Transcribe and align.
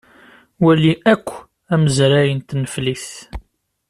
Wali 0.63 0.93
akk 1.13 1.27
amazray 1.73 2.29
n 2.33 2.39
tneflit. 2.49 3.07